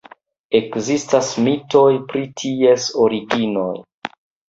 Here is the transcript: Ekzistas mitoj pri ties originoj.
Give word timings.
Ekzistas 0.59 1.29
mitoj 1.49 1.85
pri 2.09 2.25
ties 2.43 2.91
originoj. 3.07 3.73